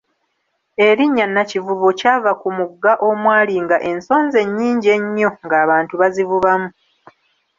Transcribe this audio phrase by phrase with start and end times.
[0.87, 6.69] Erinnya Nakivubo kyava ku mugga omwalinga ensonzi ennyingi ennyo ng'abantu bazivubamu.